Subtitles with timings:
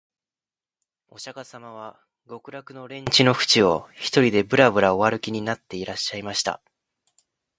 [1.09, 6.59] 御釈迦様は極楽の蓮池のふちを、独りでぶらぶら御歩きになっていらっしゃいました